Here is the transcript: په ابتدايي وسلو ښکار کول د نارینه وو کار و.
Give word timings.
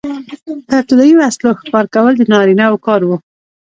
په 0.67 0.73
ابتدايي 0.79 1.13
وسلو 1.17 1.49
ښکار 1.59 1.85
کول 1.95 2.13
د 2.17 2.21
نارینه 2.33 2.65
وو 2.69 2.83
کار 2.87 3.01
و. 3.03 3.09